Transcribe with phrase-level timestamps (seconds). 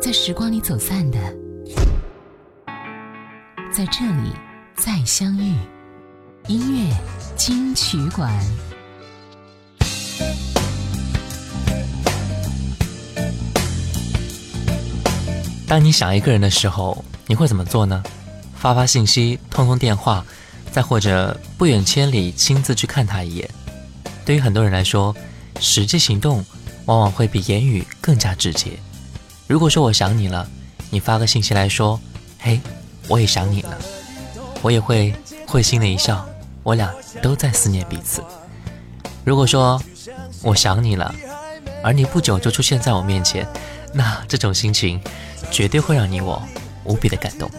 [0.00, 1.18] 在时光里走散的，
[3.70, 4.32] 在这里
[4.74, 5.54] 再相遇。
[6.48, 6.96] 音乐
[7.36, 8.32] 金曲馆。
[15.68, 18.02] 当你想一个人的时候，你会怎么做呢？
[18.54, 20.24] 发发信息，通通电话，
[20.72, 23.48] 再或者不远千里亲自去看他一眼。
[24.24, 25.14] 对于很多人来说，
[25.60, 26.42] 实际行动
[26.86, 28.78] 往往会比言语更加直接。
[29.50, 30.48] 如果说我想你了，
[30.90, 31.98] 你发个信息来说
[32.38, 32.60] ：“嘿，
[33.08, 33.76] 我也想你了。”
[34.62, 35.12] 我也会
[35.44, 36.24] 会心的一笑，
[36.62, 36.88] 我俩
[37.20, 38.22] 都在思念彼此。
[39.24, 39.82] 如果说
[40.40, 41.12] 我想你了，
[41.82, 43.44] 而你不久就出现在我面前，
[43.92, 45.00] 那这种心情。
[45.50, 46.40] 绝对会让你我
[46.84, 47.50] 无比的感动。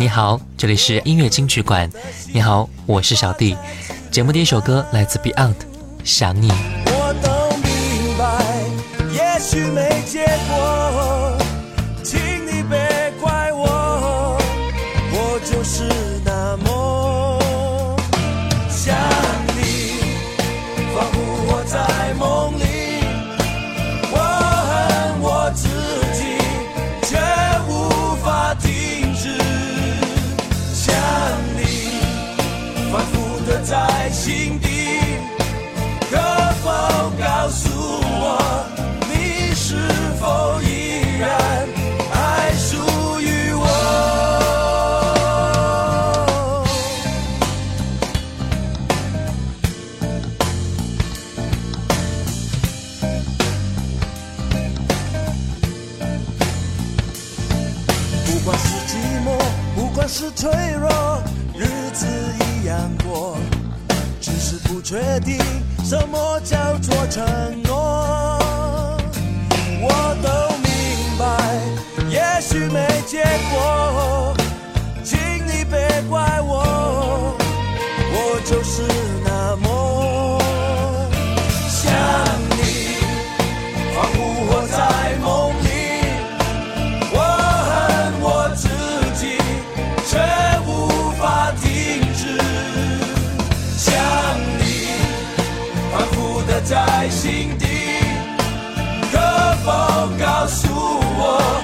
[0.00, 1.88] 你好，这里是音乐金曲馆。
[2.32, 3.56] 你好，我是小弟。
[4.10, 5.54] 节目第一首歌来自 Beyond，
[6.02, 6.48] 《想你》。
[6.86, 8.42] 我都明白，
[9.12, 10.85] 也许没结果，
[33.68, 35.00] 在心底，
[36.08, 36.16] 可
[36.62, 36.70] 否
[37.18, 38.38] 告诉我，
[39.08, 39.74] 你是
[40.20, 41.66] 否依然
[42.12, 42.76] 还属
[43.20, 43.66] 于我？
[58.24, 59.28] 不管是寂寞，
[59.74, 60.48] 不管是脆
[64.66, 65.38] 不确定
[65.84, 67.24] 什么叫做承
[67.62, 68.98] 诺，
[69.80, 70.68] 我都明
[71.18, 71.24] 白，
[72.10, 74.34] 也许没结果，
[75.04, 77.36] 请你别怪我，
[78.12, 78.82] 我就是
[96.68, 97.64] 在心底，
[99.12, 99.18] 可
[99.64, 101.62] 否告诉我，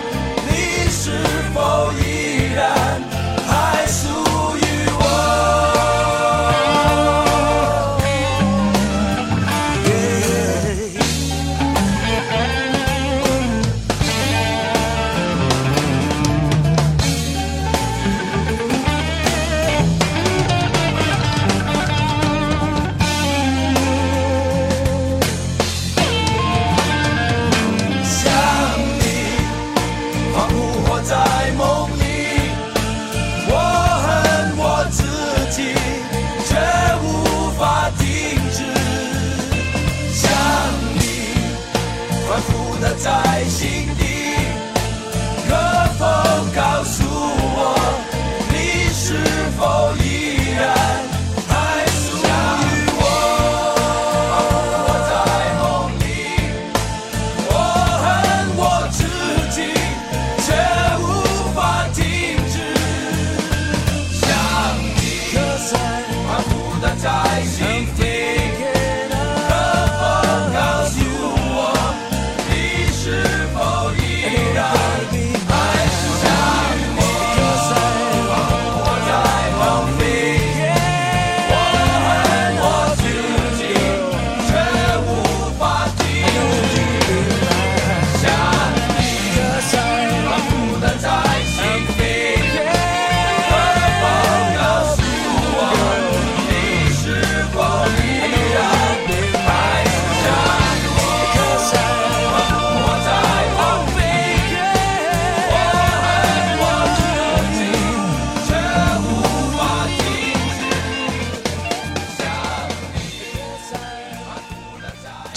[67.02, 67.42] 在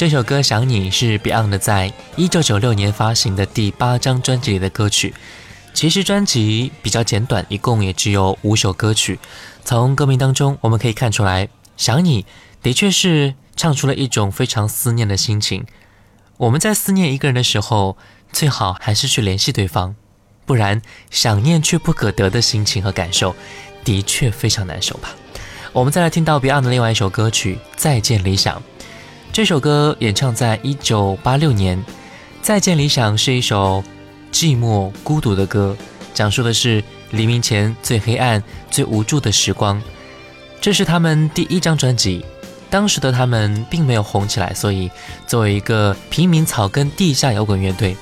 [0.05, 5.15] 这首歌《想你》是 Beyond 在一九九六年发行的第八张专辑里的歌曲。
[5.73, 9.17] 其实专辑比较简短，一共也只有五首歌曲。
[9.63, 12.21] 从歌名当中，我们可以看出来，《想你》
[12.61, 15.65] 的确是唱出了一种非常思念的心情。
[16.37, 17.97] 我们在思念一个人的时候，
[18.31, 19.95] 最好还是去联系对方，
[20.45, 23.35] 不然想念却不可得的心情和感受，
[23.83, 25.15] 的确非常难受吧。
[25.73, 28.59] 我们再来听到 Beyond 的另外一首歌曲《再见理想》。
[29.35, 31.77] 这首歌演唱在一九八六年，
[32.41, 33.83] 《再见理想》是一首
[34.31, 35.75] 寂寞孤独的歌，
[36.13, 38.41] 讲述的是黎明前最黑暗、
[38.71, 39.81] 最无助的时光。
[40.61, 42.23] 这是他们第一张专辑，
[42.69, 44.89] 当时的他们并没有红起来，所以
[45.27, 47.97] 作为一个平民草根地下摇滚乐队，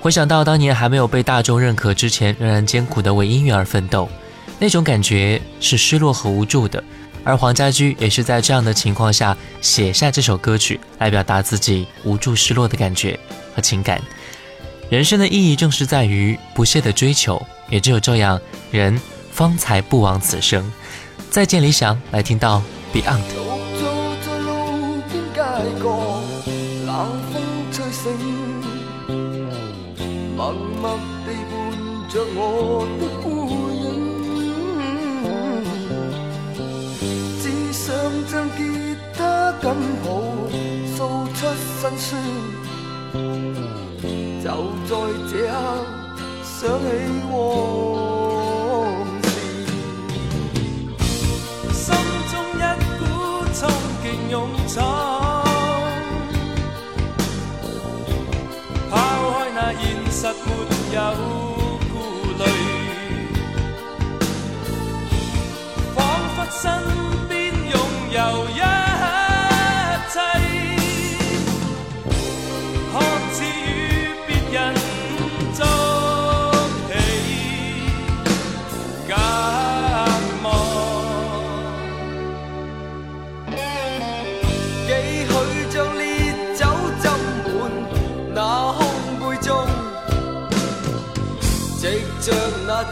[0.00, 4.08] 回想到当年还没有被大众认可之前，仍然艰苦的为音乐而奋斗，
[4.58, 6.82] 那种感觉是失落和无助的。
[7.24, 13.18] 而黄家驹也是在这样的情况下写下这首歌曲，来表达自己无助、失落的感觉
[13.54, 14.00] 和情感。
[14.90, 17.40] 人生的意义正是在于不懈的追求，
[17.70, 18.40] 也只有这样，
[18.70, 20.70] 人方才不枉此生。
[21.30, 23.22] 再见理想，来听到 Beyond。
[38.30, 38.60] 将吉
[39.14, 39.64] 他紧
[40.04, 40.06] 抱，
[40.96, 40.98] 诉
[41.34, 41.38] 出
[41.80, 42.08] 辛酸。
[44.42, 44.46] 就
[44.86, 44.90] 在
[45.30, 45.52] 这刻，
[46.42, 46.82] 想起
[47.30, 47.32] 我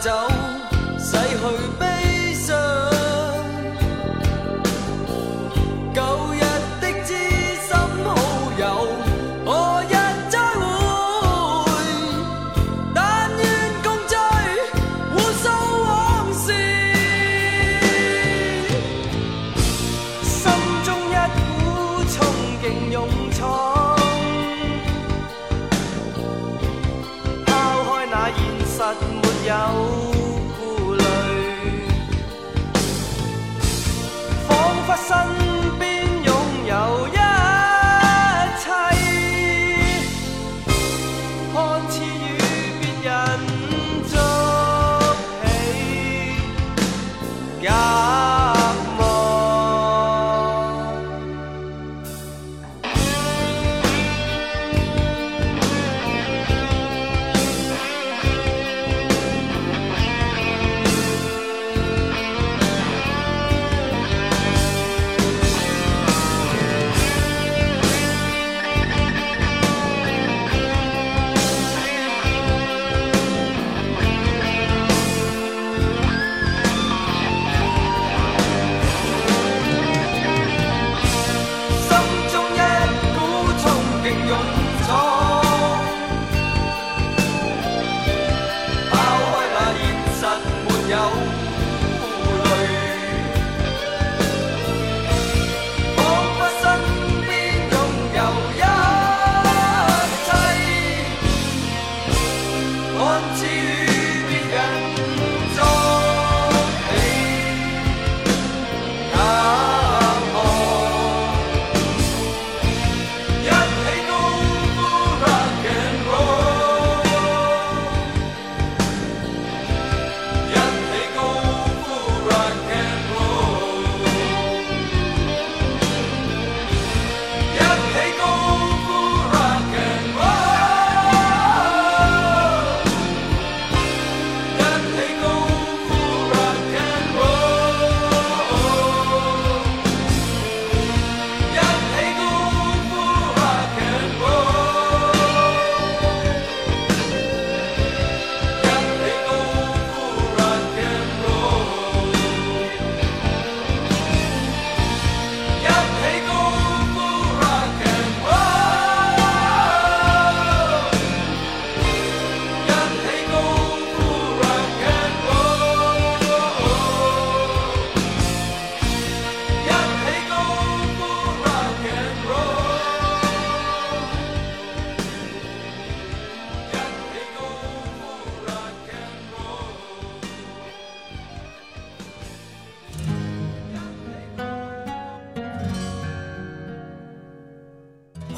[0.03, 0.09] 那酒，
[0.97, 1.43] 洗去
[1.79, 2.57] 悲伤。
[5.93, 6.01] 旧
[6.33, 6.39] 日
[6.81, 7.13] 的知
[7.61, 7.69] 心
[8.03, 8.09] 好
[8.57, 8.63] 友，
[9.45, 9.49] 何
[9.83, 9.93] 日
[10.29, 11.67] 再会？
[12.95, 13.45] 但愿
[13.83, 14.15] 共聚，
[15.13, 15.45] 互诉
[15.83, 15.89] 往
[16.33, 16.45] 事。
[20.23, 20.41] 心
[20.83, 21.39] 中一股
[22.09, 22.17] 冲
[22.63, 22.97] 劲勇
[23.33, 23.39] 闯。
[29.21, 30.10] 没有。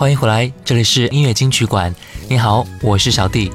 [0.03, 1.95] 欢迎回来，这里是音乐金曲馆。
[2.27, 3.49] 你好，我是小弟。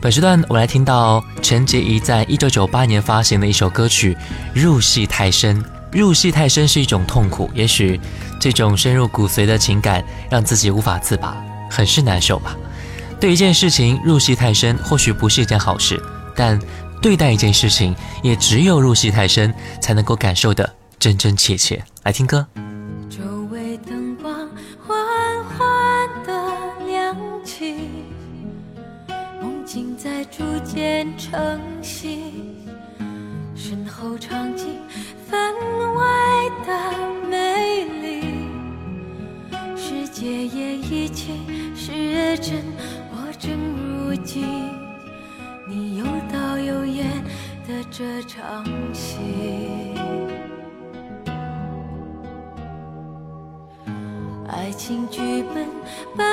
[0.00, 4.14] 本时段我来听到陈洁仪在一九九八年发行的一首歌曲
[4.54, 5.60] 《入戏太深》。
[5.90, 8.00] 入戏太深是一种痛苦，也许
[8.38, 11.36] 这种深入骨髓的情感让自己无法自拔，
[11.68, 12.56] 很是难受吧。
[13.18, 16.00] 对一件事情入戏太深，或许不是一件好事，
[16.36, 16.56] 但
[17.02, 19.52] 对待一件事情，也只有入戏太深，
[19.82, 21.82] 才能够感受的真真切切。
[22.04, 22.46] 来听歌。
[31.30, 32.32] 渐成型，
[33.54, 34.78] 身后场景
[35.26, 35.54] 分
[35.94, 36.04] 外
[36.66, 38.48] 的美丽，
[39.76, 41.32] 世界也一起
[41.74, 42.64] 是真，
[43.10, 43.50] 我正
[44.06, 44.42] 如今，
[45.68, 47.06] 你有导有演
[47.66, 49.18] 的这场戏。
[54.48, 55.66] 爱情剧本
[56.16, 56.24] 百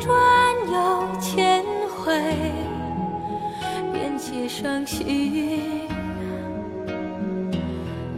[0.00, 0.10] 转
[0.72, 2.12] 又千回，
[4.20, 5.88] 且伤心。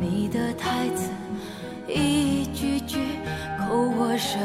[0.00, 1.10] 你的台词
[1.86, 2.98] 一句句
[3.60, 4.40] 扣我神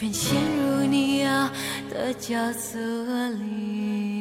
[0.00, 1.50] 全陷入你要
[1.90, 2.78] 的角色
[3.30, 4.17] 里。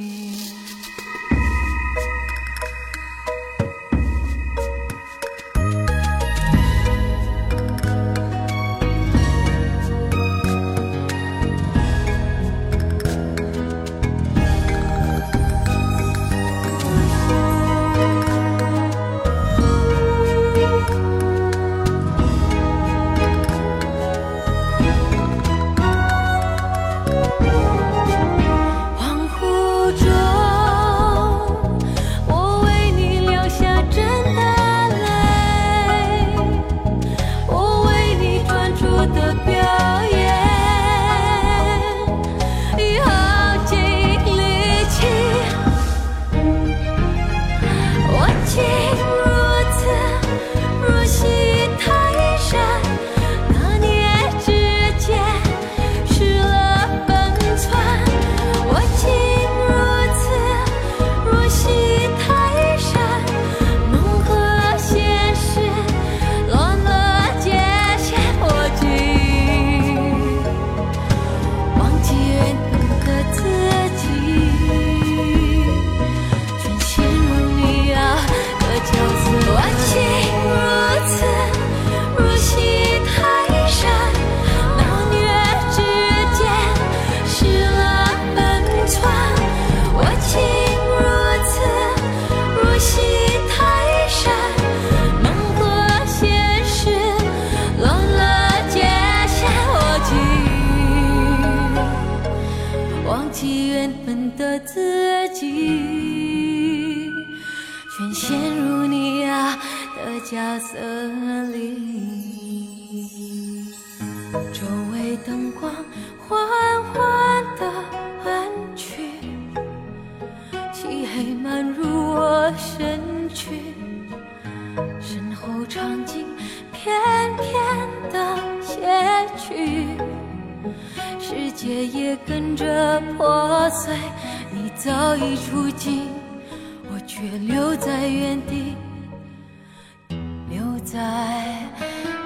[140.90, 141.68] 在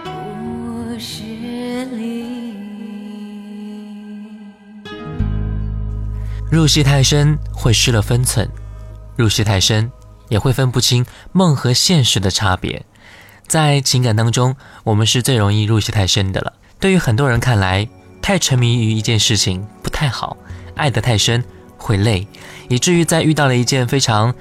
[0.03, 1.23] 故事
[1.95, 2.53] 里。
[6.51, 8.47] 入戏太深会失了分寸，
[9.15, 9.91] 入戏太深
[10.29, 12.85] 也会分不清梦和现实的差别。
[13.47, 16.53] 在情感当中，我们是最容易入戏太深的了。
[16.79, 17.89] 对于很多人看来，
[18.21, 20.37] 太沉迷于一件事情不太好，
[20.75, 21.43] 爱得太深
[21.77, 22.27] 会累，
[22.69, 24.35] 以至于在遇到了一件非常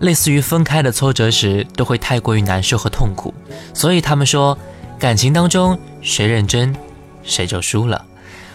[0.00, 3.34] 类似于分开的挫折时，都会太过于难受和痛苦。
[3.74, 4.56] 所以他们说，
[4.98, 6.74] 感情当中谁认真，
[7.22, 8.04] 谁就输了。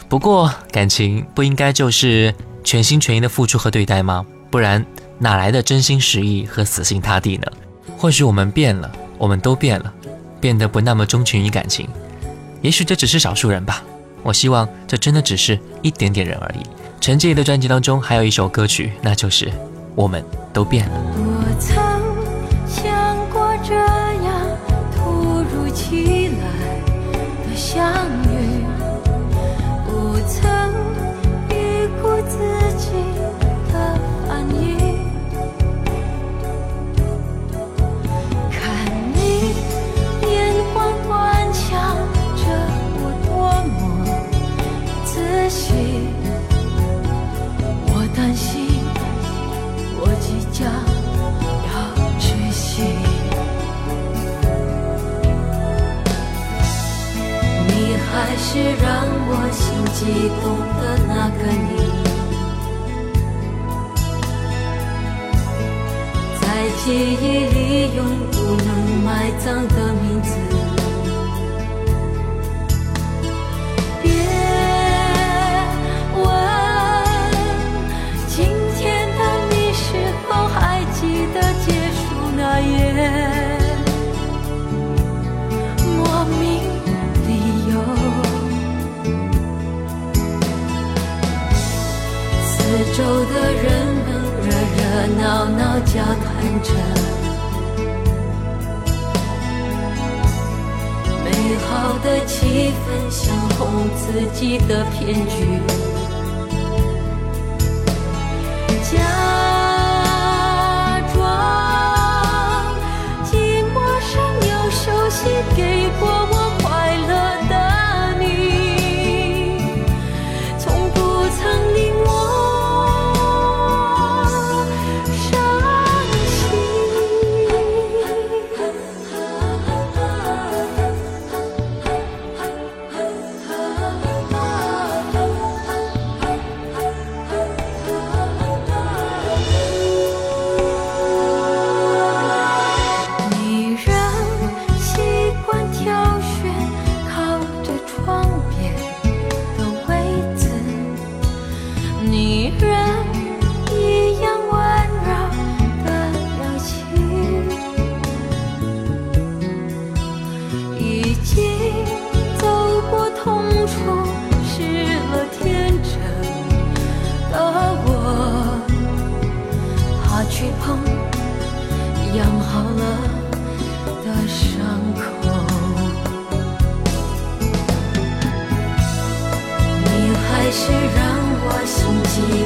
[0.08, 2.34] 不过感情不应该就是
[2.64, 4.26] 全心全意的付出和对待吗？
[4.50, 4.86] 不然
[5.18, 7.48] 哪来的真心实意和死心塌地呢？
[7.98, 9.94] 或许我们变了，我们都变了，
[10.40, 11.88] 变得不那么钟情于感情。
[12.62, 13.84] 也许这只是少数人吧。
[14.22, 16.64] 我希望这真的只是一点点人而已。
[17.02, 19.46] 陈洁仪的专辑当中还有一首歌曲，那就是
[19.96, 20.24] 《我们
[20.54, 20.96] 都变了》。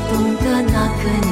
[0.10, 1.32] 懂得那个你，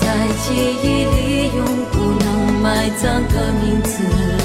[0.00, 0.04] 在
[0.42, 0.44] 记
[0.82, 1.16] 忆里
[1.56, 1.58] 永
[1.92, 1.94] 不
[2.24, 2.26] 能
[2.62, 2.64] 埋
[2.96, 4.35] 葬的名字。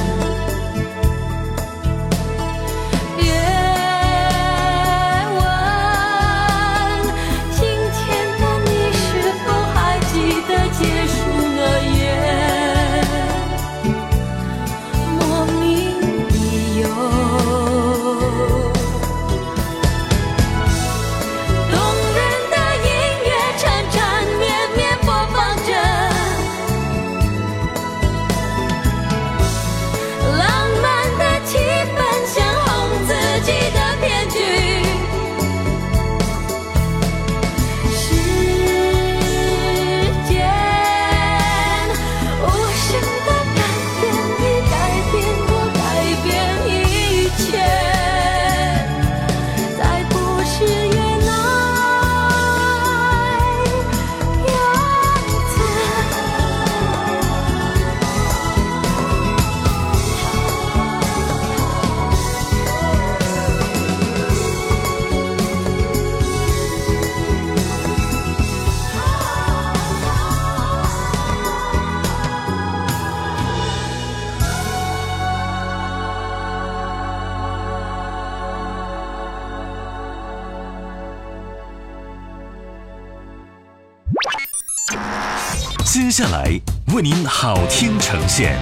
[86.21, 86.61] 下来
[86.93, 88.55] 为您好听呈现，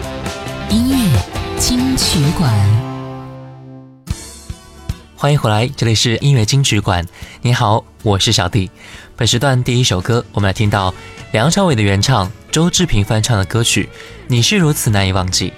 [0.69, 1.19] 音乐
[1.59, 2.49] 金曲馆，
[5.17, 7.05] 欢迎回来，这里是音乐金曲馆。
[7.41, 8.71] 你好，我是小弟。
[9.17, 10.93] 本时段第一首歌，我们来听到
[11.33, 13.89] 梁朝伟的原唱，周志平翻唱的歌曲
[14.27, 15.49] 《你是如此难以忘记》。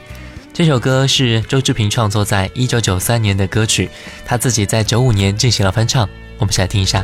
[0.51, 3.89] 这这首歌是周志平创作在一九九三年的歌曲，
[4.27, 6.07] 他自己在九五年进行了翻唱。
[6.37, 7.03] 我们先来听一下。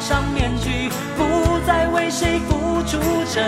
[0.00, 2.98] 上面具，不再为谁付出
[3.32, 3.44] 真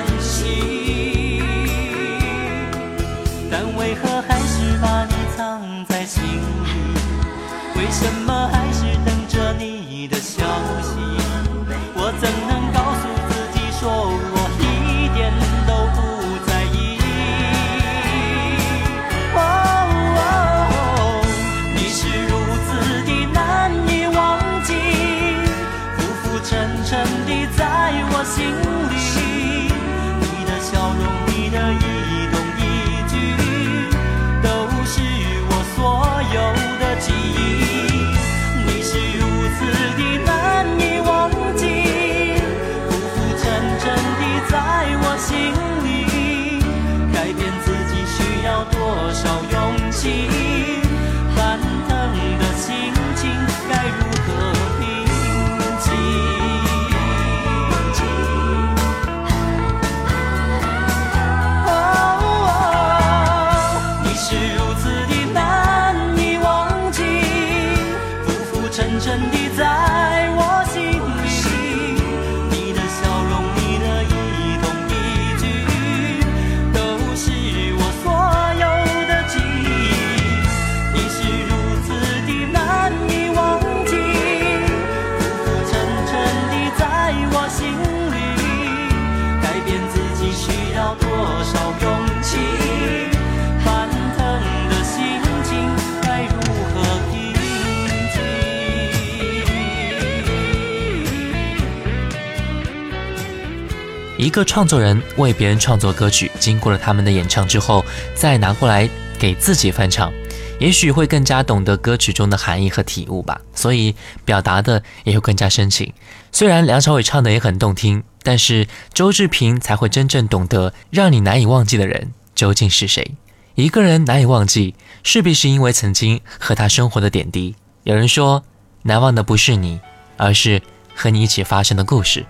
[104.33, 110.11] 一个创作人为别人创作歌曲，经过了他们的演唱之后，再拿过来给自己翻唱，
[110.59, 115.92] 也许会更加懂得歌曲中的含义和体悟吧，所以表达的也会更加深情。
[116.33, 123.14] 虽然梁朝伟唱的也很动听，但是周志平才会真正懂得让你难以忘记的人究竟是谁。
[123.55, 127.55] 一个人难以忘记，势必是因为曾经和他生活的点滴。
[127.83, 128.42] 有人说，
[128.85, 129.79] 难忘的不是你，
[130.16, 130.62] 而是
[130.95, 132.25] 和你一起发生的故事。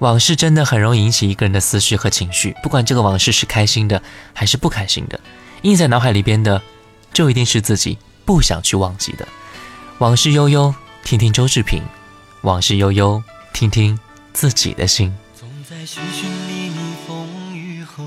[0.00, 4.02] 往事真的很容易引起一个人的思绪和情绪，不管这个往事是开心的
[4.34, 5.18] 还是不开心的，
[5.62, 6.60] 印在脑海里边的，
[7.12, 9.26] 就一定是自己不想去忘记的。
[9.98, 11.80] 往事悠悠，听听周志平；
[12.42, 13.22] 往事悠悠，
[13.54, 13.98] 听听
[14.34, 15.16] 自己的心。
[15.34, 18.04] 总在寻寻觅觅风雨后，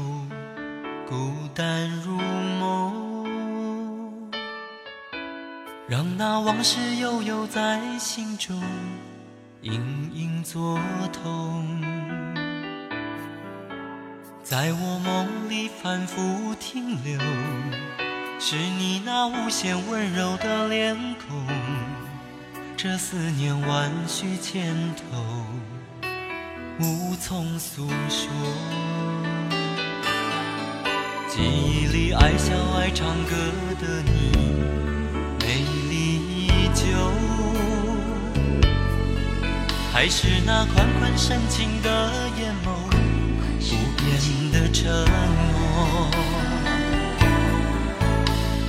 [1.10, 2.16] 孤单如
[2.60, 4.32] 梦，
[5.88, 8.62] 让那往事悠悠在心中
[9.62, 10.80] 隐隐作
[11.12, 11.82] 痛，
[14.42, 17.20] 在我梦里反复停留，
[18.40, 21.46] 是你那无限温柔的脸孔，
[22.78, 25.44] 这思念万绪千头，
[26.80, 28.30] 无从诉说。
[31.28, 33.36] 记忆里爱笑爱唱歌
[33.82, 34.32] 的你，
[35.42, 37.29] 美丽依旧。
[40.00, 42.10] 还是那款款深情的
[42.40, 42.68] 眼眸，
[43.60, 44.08] 不变
[44.50, 44.90] 的承
[45.52, 46.10] 诺。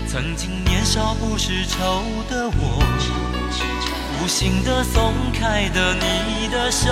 [0.08, 2.82] 曾经年少不识愁的我，
[4.20, 6.90] 无心的松开的你的手，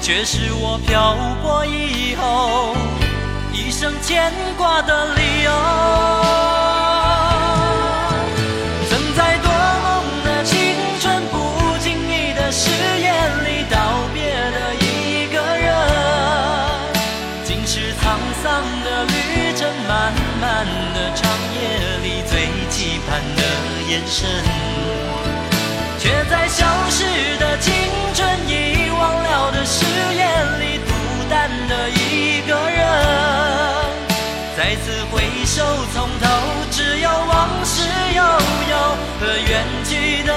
[0.00, 2.76] 却是我漂泊以后
[3.52, 6.53] 一生牵挂的理由。
[23.94, 24.28] 眼神，
[26.00, 27.04] 却在消失
[27.38, 27.72] 的青
[28.12, 29.84] 春遗忘了的誓
[30.16, 30.90] 言里孤
[31.30, 32.84] 单的一个人。
[34.56, 36.26] 再次回首，从头
[36.72, 38.22] 只有往事悠
[38.70, 38.76] 悠
[39.20, 40.34] 和远去的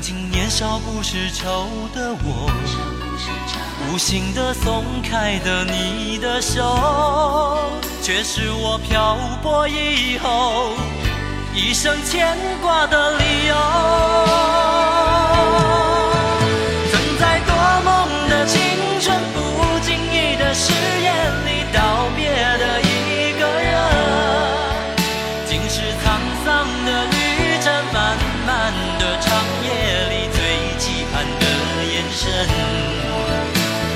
[0.00, 2.50] 曾经年少不识愁的我，
[3.92, 10.72] 无心的松开的你的手，却是我漂泊以后。
[11.54, 13.54] 一生牵挂的理由。
[16.90, 18.58] 曾在多梦的青
[19.02, 21.12] 春不经意的誓言
[21.44, 22.24] 里道别
[22.56, 23.76] 的一个人，
[25.46, 26.08] 竟是沧
[26.42, 29.29] 桑的旅程，慢慢的长
[32.20, 32.28] 神，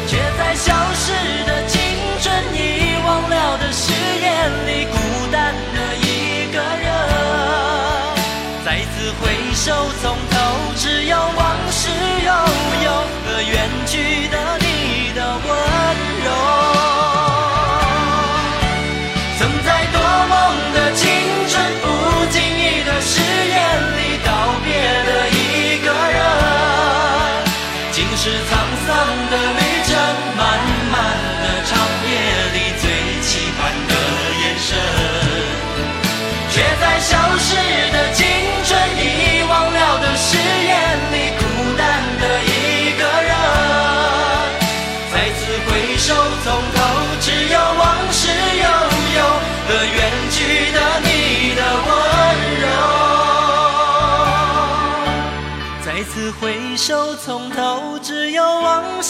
[0.08, 1.12] 却在消失
[1.44, 1.78] 的青
[2.22, 2.58] 春遗
[3.04, 4.96] 忘了的誓言里孤
[5.30, 6.88] 单的一个人。
[8.64, 9.66] 再次回首，
[10.00, 10.34] 从头
[10.74, 11.90] 只有往事
[12.24, 12.32] 悠
[12.86, 12.88] 悠
[13.26, 13.92] 和远去
[14.28, 14.63] 的你的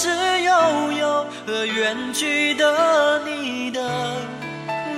[0.05, 3.81] 往事悠悠和远去的你的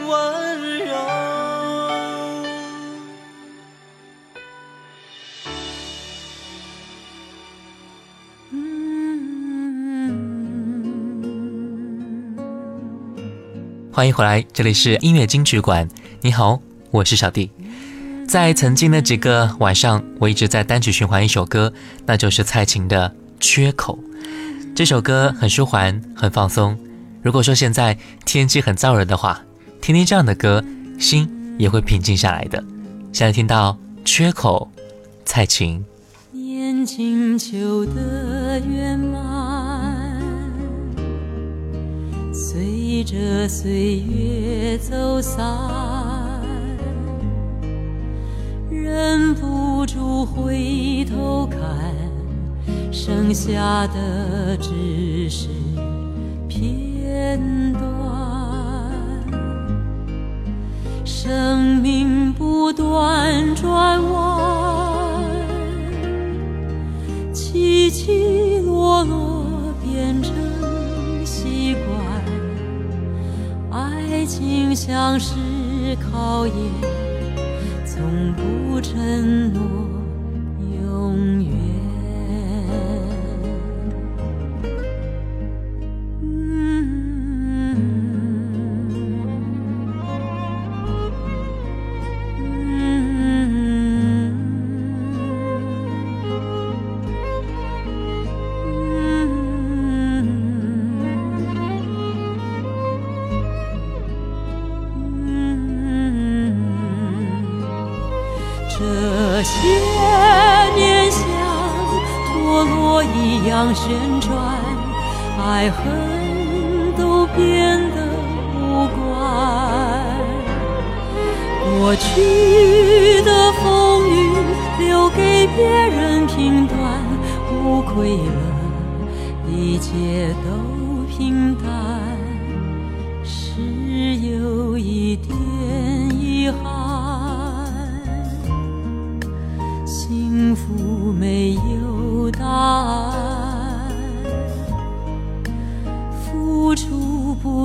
[0.09, 0.95] 温柔。
[13.93, 15.89] 欢迎回来，这里是音乐金曲馆。
[16.21, 17.51] 你好，我是小弟。
[18.27, 21.73] 在曾经的几个晚上，我一直在单曲循环一首歌，
[22.05, 23.97] 那就是蔡琴的《缺口》。
[24.77, 26.77] 这首歌很舒缓，很放松。
[27.23, 29.41] 如果说现在天气很燥热的话，
[29.81, 30.63] 听听这样的歌，
[30.99, 31.27] 心
[31.59, 32.63] 也会平静下来的。
[33.11, 33.73] 现在听到
[34.05, 34.71] 《缺口》，
[35.25, 35.83] 蔡琴。
[36.31, 40.21] 年金秋的圆满，
[42.31, 45.43] 随着岁月走散，
[48.71, 51.46] 忍不住回头，
[53.07, 55.47] 剩下的只是
[56.49, 57.41] 片
[57.73, 57.81] 段。
[61.05, 65.23] 生命不断转弯，
[67.33, 69.47] 起起落落
[69.85, 70.35] 变成
[71.25, 71.77] 习
[73.71, 75.37] 惯，爱情像是
[76.11, 76.55] 考验，
[77.87, 79.63] 从不承诺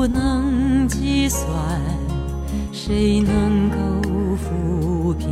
[0.01, 1.47] 不能计算，
[2.71, 3.75] 谁能够
[4.35, 5.29] 抚平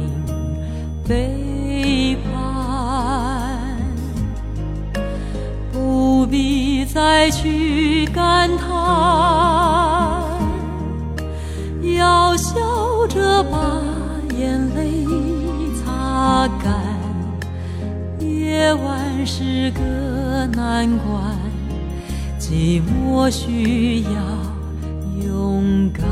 [1.08, 3.58] 背叛？
[5.74, 8.70] 不必再去感叹。
[11.98, 12.54] 要笑
[13.08, 13.58] 着把
[14.38, 15.04] 眼泪
[15.84, 16.76] 擦干。
[18.20, 21.10] 夜晚是个难关，
[22.40, 24.10] 寂寞需要
[25.80, 26.09] 更高。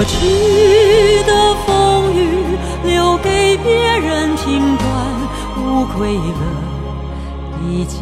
[0.00, 0.16] 过去
[1.24, 4.88] 的风雨留给别人评断，
[5.58, 6.42] 无愧了，
[7.68, 7.98] 一切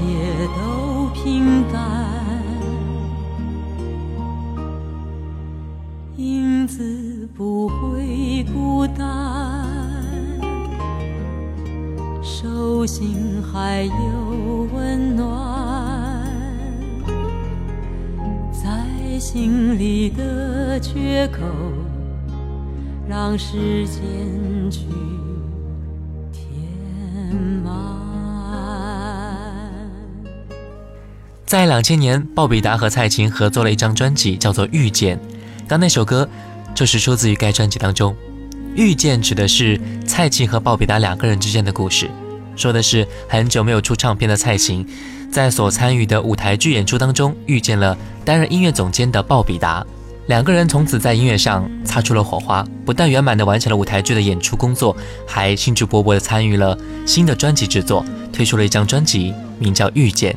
[0.54, 2.06] 都平淡。
[6.16, 9.66] 影子不会孤单，
[12.22, 16.24] 手心还有温暖，
[18.52, 21.38] 在心里的缺口，
[23.18, 24.82] 让时间去
[26.32, 27.74] 填满。
[31.44, 35.16] 在两千年，鲍比达和蔡琴合作了一张专辑，叫做《遇见》。
[35.66, 36.28] 刚那首歌
[36.76, 38.12] 就是出自于该专辑当中，
[38.76, 42.08] 《遇见》指的是蔡琴和鲍比达两个人之间的故事，
[42.54, 44.86] 说的是很久没有出唱片的蔡琴，
[45.28, 49.84] 在所参与的舞台剧演出当中遇见了担任音乐总监的鲍比达，
[50.28, 54.94] 两个人从此在音乐上擦出了火花，不但圆满地完成了舞台剧的演出工作，
[55.26, 60.34] 还兴致勃勃地参与了新的专辑制作，推出了一张专辑，名叫《遇见》。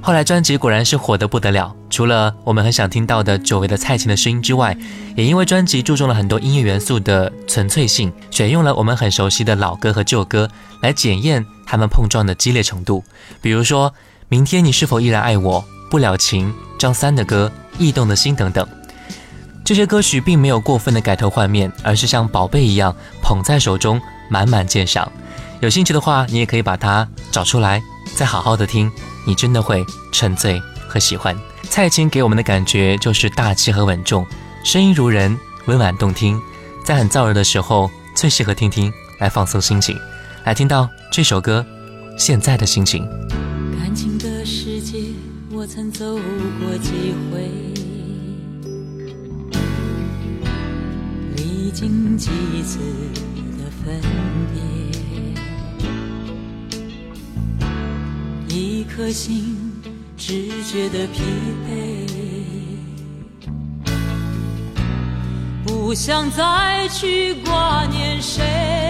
[0.00, 4.76] 后来专辑果然是火得不得了，除了我们很想听到的久违的蔡琴的声音之外，
[5.14, 10.48] 也因为专辑注重了很多音乐元素的纯粹性，选用了我们很熟悉的老歌和旧歌
[10.82, 13.04] 来检验他们碰撞的激烈程度。
[13.40, 13.94] 比如说
[14.28, 18.66] 明天你是否依然爱我、不了情、张三的歌、驿动的心等等，
[19.68, 24.00] 这些歌曲并没有过分的改头换面，而是像宝贝一样捧在手中，
[24.30, 25.12] 满满鉴赏。
[25.60, 27.82] 有兴趣的话，你也可以把它找出来，
[28.16, 28.90] 再好好的听。
[29.26, 30.58] 你真的会沉醉
[30.88, 31.38] 和喜欢。
[31.64, 34.24] 蔡琴给我们的感觉就是大气和稳重，
[34.64, 36.40] 声音如人，温婉动听，
[36.82, 39.94] 在很燥热的时候最适合听听，来放松心情。
[40.44, 41.62] 来听到这首歌，
[42.18, 43.04] 《现在的心情》。
[43.78, 44.96] 感情的世界，
[45.52, 47.37] 我曾走过几回，
[51.68, 52.30] 历经几
[52.62, 52.78] 次
[53.58, 54.00] 的分
[58.48, 59.54] 别，一颗心
[60.16, 61.20] 只觉得疲
[61.66, 62.08] 惫，
[65.62, 68.87] 不想再去挂念谁。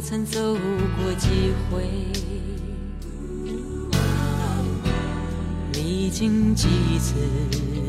[0.00, 0.40] 我曾走
[0.96, 1.28] 过几
[1.70, 1.84] 回，
[5.74, 7.16] 历经几次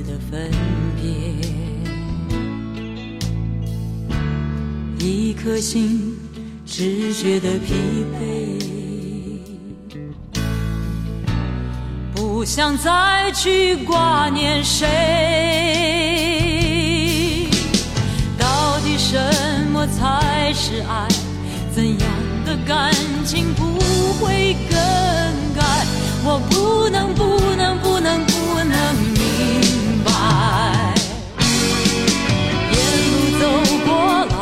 [0.06, 0.52] 的分
[0.98, 1.08] 别，
[5.00, 6.20] 一颗心
[6.66, 7.76] 只觉得疲
[8.20, 8.60] 惫，
[12.14, 14.86] 不想再去挂念谁。
[18.38, 19.18] 到底什
[19.72, 21.08] 么才是爱？
[21.74, 22.08] 怎样
[22.46, 22.94] 的感
[23.26, 23.64] 情不
[24.20, 24.76] 会更
[25.56, 25.88] 改？
[26.24, 30.12] 我不能，不能，不能，不能明白。
[32.74, 32.76] 沿
[33.08, 33.44] 路走
[33.86, 33.90] 过
[34.30, 34.34] 来，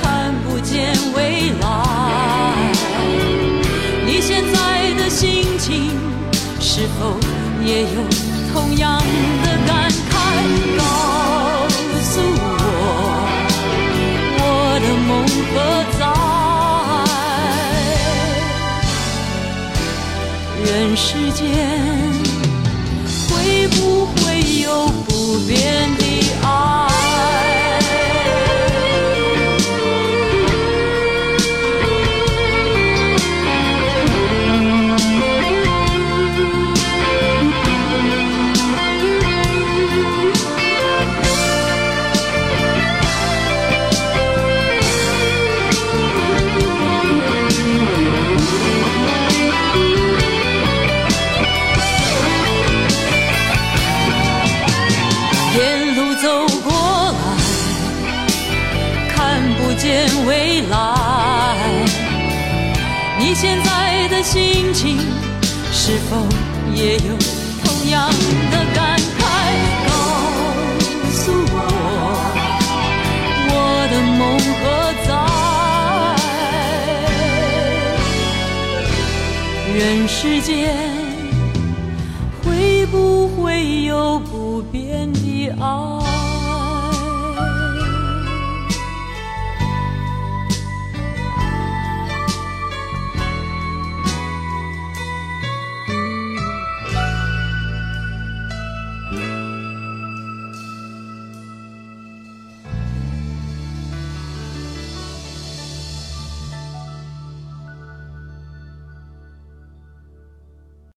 [0.00, 1.62] 看不见未来。
[4.06, 5.90] 你现在的心情
[6.60, 7.18] 是否
[7.66, 8.00] 也有
[8.54, 9.02] 同样
[21.34, 21.46] 间
[23.28, 26.01] 会不会有不变？